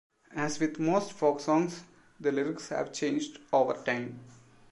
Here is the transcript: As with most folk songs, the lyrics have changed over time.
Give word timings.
As 0.35 0.59
with 0.59 0.79
most 0.79 1.13
folk 1.13 1.39
songs, 1.39 1.83
the 2.19 2.31
lyrics 2.31 2.69
have 2.69 2.91
changed 2.91 3.37
over 3.53 3.73
time. 3.83 4.17